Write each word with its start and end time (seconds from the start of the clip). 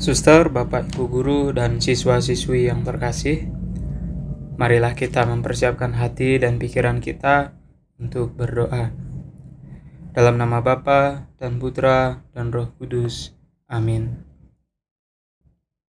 Suster, 0.00 0.48
Bapak, 0.48 0.96
Ibu 0.96 1.04
Guru, 1.12 1.40
dan 1.52 1.76
siswa-siswi 1.76 2.72
yang 2.72 2.80
terkasih, 2.88 3.52
marilah 4.56 4.96
kita 4.96 5.28
mempersiapkan 5.28 5.92
hati 5.92 6.40
dan 6.40 6.56
pikiran 6.56 7.04
kita 7.04 7.52
untuk 8.00 8.32
berdoa. 8.32 8.96
Dalam 10.16 10.40
nama 10.40 10.64
Bapa 10.64 11.28
dan 11.36 11.60
Putra 11.60 12.24
dan 12.32 12.48
Roh 12.48 12.72
Kudus. 12.80 13.36
Amin. 13.68 14.24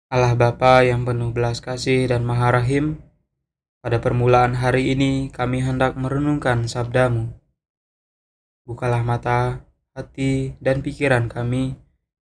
Allah 0.07 0.39
Bapa 0.39 0.87
yang 0.87 1.03
penuh 1.03 1.35
belas 1.35 1.59
kasih 1.59 2.07
dan 2.07 2.23
maha 2.23 2.63
rahim, 2.63 3.03
pada 3.83 3.99
permulaan 3.99 4.55
hari 4.55 4.95
ini 4.95 5.35
kami 5.35 5.67
hendak 5.67 5.99
merenungkan 5.99 6.71
sabdamu. 6.71 7.35
Bukalah 8.71 9.03
mata, 9.03 9.67
hati, 9.99 10.55
dan 10.63 10.87
pikiran 10.87 11.27
kami, 11.27 11.75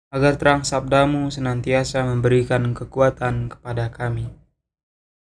agar 0.08 0.40
terang 0.40 0.64
sabdamu 0.64 1.28
senantiasa 1.28 2.08
memberikan 2.08 2.72
kekuatan 2.72 3.52
kepada 3.52 3.92
kami. 3.92 4.32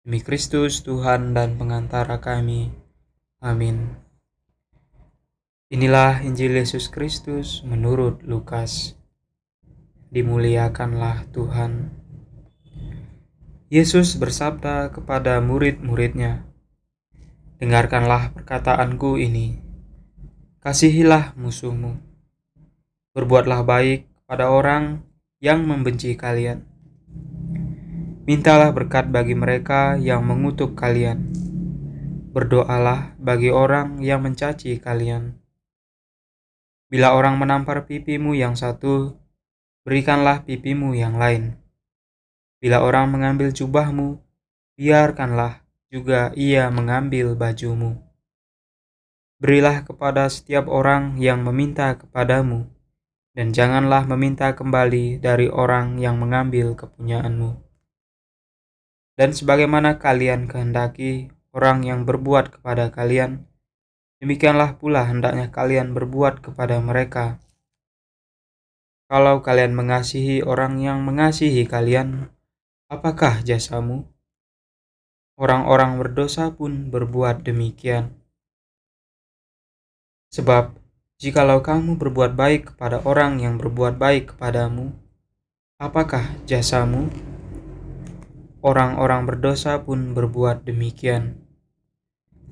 Demi 0.06 0.22
Kristus 0.22 0.86
Tuhan 0.86 1.34
dan 1.34 1.58
pengantara 1.58 2.22
kami. 2.22 2.70
Amin. 3.42 3.98
Inilah 5.70 6.26
Injil 6.26 6.58
Yesus 6.58 6.90
Kristus 6.90 7.62
menurut 7.62 8.26
Lukas. 8.26 8.98
Dimuliakanlah 10.10 11.30
Tuhan. 11.30 11.94
Yesus 13.70 14.18
bersabda 14.18 14.90
kepada 14.90 15.38
murid-muridnya, 15.46 16.50
Dengarkanlah 17.62 18.34
perkataanku 18.34 19.22
ini, 19.22 19.62
kasihilah 20.64 21.38
musuhmu, 21.38 22.02
berbuatlah 23.14 23.62
baik 23.62 24.09
pada 24.30 24.54
orang 24.54 25.02
yang 25.42 25.66
membenci 25.66 26.14
kalian. 26.14 26.62
Mintalah 28.30 28.70
berkat 28.70 29.10
bagi 29.10 29.34
mereka 29.34 29.98
yang 29.98 30.22
mengutuk 30.22 30.78
kalian. 30.78 31.34
Berdoalah 32.30 33.18
bagi 33.18 33.50
orang 33.50 33.98
yang 34.06 34.22
mencaci 34.22 34.78
kalian. 34.78 35.34
Bila 36.94 37.18
orang 37.18 37.42
menampar 37.42 37.90
pipimu 37.90 38.38
yang 38.38 38.54
satu, 38.54 39.18
berikanlah 39.82 40.46
pipimu 40.46 40.94
yang 40.94 41.18
lain. 41.18 41.58
Bila 42.62 42.86
orang 42.86 43.10
mengambil 43.10 43.50
jubahmu, 43.50 44.22
biarkanlah 44.78 45.66
juga 45.90 46.30
ia 46.38 46.70
mengambil 46.70 47.34
bajumu. 47.34 47.98
Berilah 49.42 49.82
kepada 49.82 50.30
setiap 50.30 50.70
orang 50.70 51.18
yang 51.18 51.42
meminta 51.42 51.98
kepadamu 51.98 52.70
dan 53.40 53.56
janganlah 53.56 54.04
meminta 54.04 54.52
kembali 54.52 55.24
dari 55.24 55.48
orang 55.48 55.96
yang 55.96 56.20
mengambil 56.20 56.76
kepunyaanmu. 56.76 57.56
Dan 59.16 59.32
sebagaimana 59.32 59.96
kalian 59.96 60.52
kehendaki 60.52 61.32
orang 61.56 61.88
yang 61.88 62.04
berbuat 62.04 62.60
kepada 62.60 62.92
kalian, 62.92 63.48
demikianlah 64.20 64.76
pula 64.76 65.08
hendaknya 65.08 65.56
kalian 65.56 65.96
berbuat 65.96 66.44
kepada 66.44 66.84
mereka. 66.84 67.40
Kalau 69.08 69.40
kalian 69.40 69.72
mengasihi 69.72 70.44
orang 70.44 70.84
yang 70.84 71.00
mengasihi 71.08 71.64
kalian, 71.64 72.28
apakah 72.92 73.40
jasamu? 73.48 74.04
Orang-orang 75.40 75.96
berdosa 75.96 76.52
pun 76.52 76.92
berbuat 76.92 77.48
demikian. 77.48 78.20
Sebab 80.28 80.79
Jikalau 81.20 81.60
kamu 81.60 82.00
berbuat 82.00 82.40
baik 82.40 82.72
kepada 82.72 83.04
orang 83.04 83.44
yang 83.44 83.60
berbuat 83.60 84.00
baik 84.00 84.32
kepadamu, 84.32 84.96
apakah 85.76 86.24
jasamu? 86.48 87.12
Orang-orang 88.64 89.28
berdosa 89.28 89.84
pun 89.84 90.16
berbuat 90.16 90.64
demikian. 90.64 91.44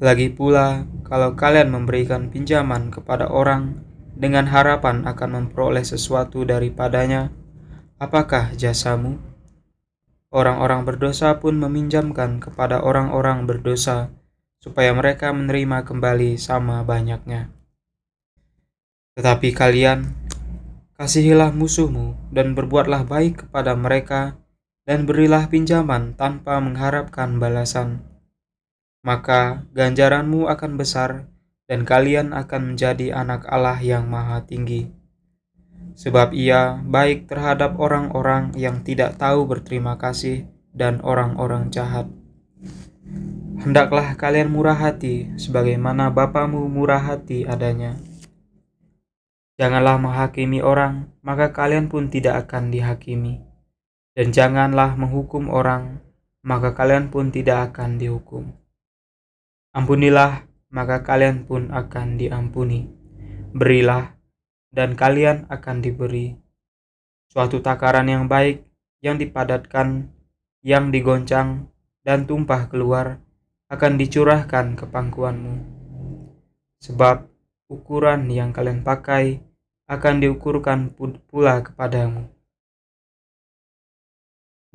Lagi 0.03 0.27
pula, 0.27 0.83
kalau 1.08 1.39
kalian 1.39 1.71
memberikan 1.71 2.27
pinjaman 2.27 2.92
kepada 2.92 3.31
orang 3.31 3.87
dengan 4.19 4.52
harapan 4.52 5.08
akan 5.08 5.30
memperoleh 5.47 5.87
sesuatu 5.87 6.43
daripadanya, 6.43 7.31
apakah 8.03 8.52
jasamu? 8.59 9.15
Orang-orang 10.27 10.83
berdosa 10.83 11.39
pun 11.39 11.55
meminjamkan 11.55 12.43
kepada 12.43 12.83
orang-orang 12.83 13.47
berdosa, 13.47 14.11
supaya 14.59 14.92
mereka 14.92 15.31
menerima 15.31 15.87
kembali 15.87 16.36
sama 16.36 16.83
banyaknya. 16.83 17.56
Tetapi 19.17 19.50
kalian, 19.50 20.14
kasihilah 20.94 21.50
musuhmu 21.50 22.14
dan 22.30 22.54
berbuatlah 22.54 23.02
baik 23.10 23.50
kepada 23.50 23.73
mereka 23.73 24.38
dan 24.86 25.10
berilah 25.10 25.50
pinjaman 25.50 26.14
tanpa 26.14 26.61
mengharapkan 26.61 27.42
balasan. 27.42 28.05
Maka 29.02 29.66
ganjaranmu 29.73 30.45
akan 30.45 30.78
besar 30.78 31.26
dan 31.66 31.82
kalian 31.82 32.30
akan 32.32 32.73
menjadi 32.73 33.17
anak 33.17 33.50
Allah 33.50 33.82
yang 33.82 34.05
maha 34.05 34.45
tinggi. 34.45 34.94
Sebab 35.98 36.38
ia 36.38 36.78
baik 36.86 37.26
terhadap 37.26 37.82
orang-orang 37.82 38.54
yang 38.54 38.86
tidak 38.86 39.17
tahu 39.17 39.49
berterima 39.49 39.98
kasih 39.98 40.45
dan 40.78 41.02
orang-orang 41.02 41.73
jahat. 41.73 42.05
Hendaklah 43.66 44.14
kalian 44.14 44.54
murah 44.54 44.78
hati 44.78 45.34
sebagaimana 45.42 46.14
Bapamu 46.14 46.70
murah 46.70 47.02
hati 47.02 47.49
adanya. 47.49 47.98
Janganlah 49.57 49.97
menghakimi 49.97 50.61
orang, 50.61 51.09
maka 51.25 51.49
kalian 51.49 51.89
pun 51.89 52.13
tidak 52.13 52.45
akan 52.45 52.69
dihakimi. 52.69 53.41
Dan 54.13 54.29
janganlah 54.29 54.93
menghukum 54.93 55.49
orang, 55.49 56.05
maka 56.45 56.77
kalian 56.77 57.09
pun 57.09 57.33
tidak 57.33 57.73
akan 57.73 57.97
dihukum. 57.97 58.53
Ampunilah, 59.73 60.45
maka 60.69 61.01
kalian 61.01 61.49
pun 61.49 61.73
akan 61.73 62.21
diampuni. 62.21 62.85
Berilah, 63.57 64.13
dan 64.69 64.93
kalian 64.93 65.49
akan 65.49 65.81
diberi. 65.81 66.37
Suatu 67.33 67.57
takaran 67.57 68.05
yang 68.05 68.29
baik, 68.29 68.61
yang 69.01 69.17
dipadatkan, 69.17 70.13
yang 70.61 70.93
digoncang, 70.93 71.73
dan 72.05 72.29
tumpah 72.29 72.69
keluar, 72.69 73.25
akan 73.73 73.97
dicurahkan 73.97 74.77
ke 74.77 74.85
pangkuanmu. 74.85 75.55
Sebab 76.77 77.25
ukuran 77.73 78.29
yang 78.29 78.53
kalian 78.53 78.85
pakai 78.85 79.46
akan 79.87 80.20
diukurkan 80.20 80.92
pula 81.31 81.64
kepadamu. 81.64 82.27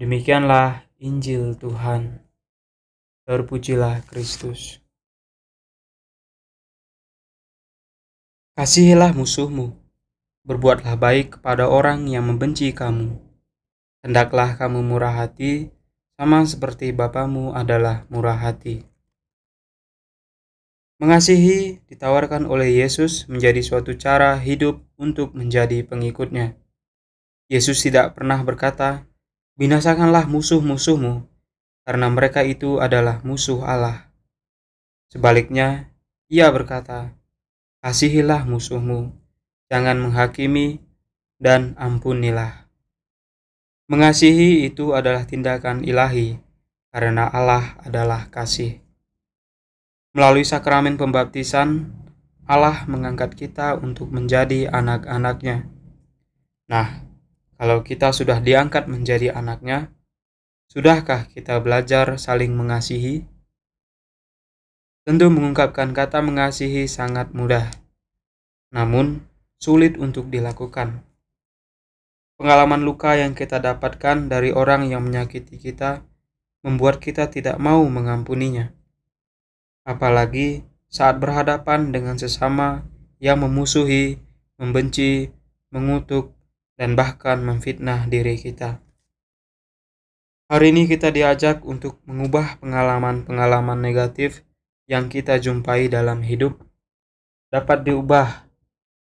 Demikianlah 0.01 0.89
Injil 0.97 1.53
Tuhan. 1.53 2.25
Terpujilah 3.29 4.03
Kristus. 4.09 4.81
Kasihilah 8.57 9.13
musuhmu, 9.17 9.77
berbuatlah 10.45 10.97
baik 10.97 11.39
kepada 11.39 11.69
orang 11.69 12.09
yang 12.09 12.29
membenci 12.29 12.73
kamu. 12.73 13.17
Hendaklah 14.03 14.57
kamu 14.59 14.81
murah 14.81 15.13
hati, 15.25 15.73
sama 16.17 16.45
seperti 16.45 16.93
Bapamu 16.93 17.53
adalah 17.57 18.05
murah 18.09 18.37
hati. 18.37 18.92
Mengasihi 21.03 21.83
ditawarkan 21.91 22.47
oleh 22.47 22.79
Yesus 22.79 23.27
menjadi 23.27 23.59
suatu 23.59 23.99
cara 23.99 24.39
hidup 24.39 24.87
untuk 24.95 25.35
menjadi 25.35 25.83
pengikutnya. 25.83 26.55
Yesus 27.51 27.83
tidak 27.83 28.15
pernah 28.15 28.39
berkata, 28.47 29.03
binasakanlah 29.59 30.31
musuh-musuhmu, 30.31 31.27
karena 31.83 32.07
mereka 32.07 32.47
itu 32.47 32.79
adalah 32.79 33.19
musuh 33.27 33.67
Allah. 33.67 34.15
Sebaliknya, 35.11 35.91
ia 36.31 36.47
berkata, 36.55 37.19
kasihilah 37.83 38.47
musuhmu, 38.47 39.11
jangan 39.67 39.99
menghakimi, 39.99 40.87
dan 41.43 41.75
ampunilah. 41.83 42.71
Mengasihi 43.91 44.71
itu 44.71 44.95
adalah 44.95 45.27
tindakan 45.27 45.83
ilahi, 45.83 46.39
karena 46.95 47.27
Allah 47.27 47.75
adalah 47.83 48.31
kasih. 48.31 48.82
Melalui 50.13 50.45
sakramen 50.45 51.01
pembaptisan, 51.01 51.89
Allah 52.45 52.85
mengangkat 52.85 53.33
kita 53.33 53.81
untuk 53.81 54.13
menjadi 54.13 54.69
anak-anaknya. 54.69 55.73
Nah, 56.69 57.09
kalau 57.57 57.81
kita 57.81 58.13
sudah 58.13 58.45
diangkat 58.45 58.93
menjadi 58.93 59.33
anaknya, 59.33 59.89
sudahkah 60.69 61.33
kita 61.33 61.57
belajar 61.65 62.21
saling 62.21 62.53
mengasihi? 62.53 63.25
Tentu 65.09 65.33
mengungkapkan 65.33 65.97
kata 65.97 66.21
mengasihi 66.21 66.85
sangat 66.93 67.33
mudah, 67.33 67.73
namun 68.69 69.25
sulit 69.57 69.97
untuk 69.97 70.29
dilakukan. 70.29 71.09
Pengalaman 72.37 72.85
luka 72.85 73.17
yang 73.17 73.33
kita 73.33 73.65
dapatkan 73.65 74.29
dari 74.29 74.53
orang 74.53 74.93
yang 74.93 75.09
menyakiti 75.09 75.57
kita 75.57 76.05
membuat 76.61 77.01
kita 77.01 77.33
tidak 77.33 77.57
mau 77.57 77.81
mengampuninya 77.89 78.77
apalagi 79.83 80.67
saat 80.93 81.19
berhadapan 81.19 81.91
dengan 81.91 82.19
sesama 82.21 82.85
yang 83.23 83.41
memusuhi, 83.41 84.21
membenci, 84.59 85.31
mengutuk, 85.73 86.35
dan 86.77 86.99
bahkan 86.99 87.41
memfitnah 87.41 88.11
diri 88.11 88.37
kita. 88.37 88.83
Hari 90.53 90.69
ini 90.69 90.85
kita 90.85 91.09
diajak 91.09 91.65
untuk 91.65 92.03
mengubah 92.05 92.61
pengalaman-pengalaman 92.61 93.81
negatif 93.81 94.45
yang 94.85 95.09
kita 95.09 95.41
jumpai 95.41 95.89
dalam 95.89 96.21
hidup 96.21 96.61
dapat 97.53 97.85
diubah 97.85 98.49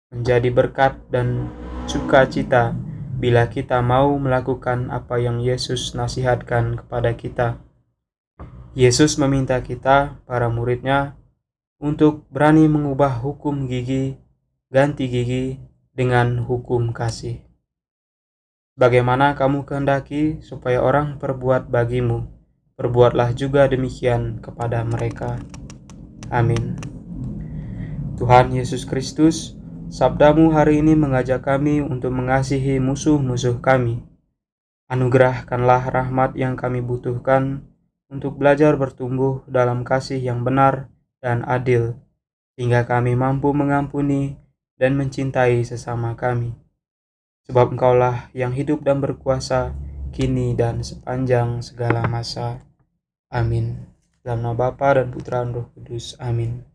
menjadi 0.08 0.48
berkat 0.48 0.96
dan 1.12 1.52
sukacita 1.84 2.72
bila 3.20 3.44
kita 3.52 3.84
mau 3.84 4.16
melakukan 4.16 4.88
apa 4.88 5.20
yang 5.20 5.44
Yesus 5.44 5.92
nasihatkan 5.92 6.81
kepada 6.81 7.12
kita. 7.12 7.60
Yesus 8.78 9.19
meminta 9.19 9.58
kita, 9.58 10.22
para 10.22 10.46
muridnya, 10.46 11.19
untuk 11.82 12.30
berani 12.30 12.70
mengubah 12.70 13.10
hukum 13.19 13.66
gigi, 13.66 14.14
ganti 14.70 15.10
gigi 15.10 15.58
dengan 15.90 16.46
hukum 16.46 16.94
kasih. 16.94 17.42
Bagaimana 18.78 19.34
kamu 19.34 19.66
kehendaki 19.66 20.38
supaya 20.46 20.78
orang 20.78 21.19
perbuat 21.19 21.66
bagimu, 21.66 22.30
perbuatlah 22.78 23.34
juga 23.34 23.66
demikian 23.66 24.38
kepada 24.38 24.86
mereka. 24.86 25.42
Amin. 26.31 26.78
Tuhan 28.14 28.54
Yesus 28.54 28.86
Kristus, 28.86 29.58
sabdamu 29.90 30.54
hari 30.54 30.86
ini 30.86 30.94
mengajak 30.94 31.42
kami 31.42 31.82
untuk 31.82 32.14
mengasihi 32.14 32.78
musuh-musuh 32.78 33.58
kami. 33.58 34.06
Anugerahkanlah 34.86 35.82
rahmat 35.90 36.38
yang 36.38 36.54
kami 36.54 36.78
butuhkan 36.78 37.68
untuk 38.08 38.40
belajar 38.40 38.75
bertumbuh 38.75 39.44
dalam 39.49 39.84
kasih 39.84 40.20
yang 40.20 40.43
benar 40.43 40.88
dan 41.20 41.44
adil, 41.44 41.96
hingga 42.56 42.88
kami 42.88 43.14
mampu 43.14 43.52
mengampuni 43.52 44.40
dan 44.81 44.96
mencintai 44.96 45.62
sesama 45.64 46.16
kami 46.16 46.56
sebab 47.49 47.72
engkaulah 47.72 48.28
yang 48.37 48.52
hidup 48.52 48.84
dan 48.84 49.00
berkuasa 49.00 49.72
kini 50.12 50.52
dan 50.52 50.84
sepanjang 50.84 51.64
segala 51.64 52.05
masa. 52.05 52.60
Amin. 53.32 53.88
Dalam 54.20 54.44
nama 54.44 54.69
Bapa 54.69 55.00
dan 55.00 55.08
Putra 55.08 55.40
dan 55.40 55.56
Roh 55.56 55.72
Kudus. 55.72 56.12
Amin. 56.20 56.69